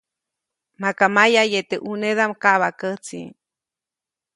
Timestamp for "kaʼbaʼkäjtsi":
2.41-3.19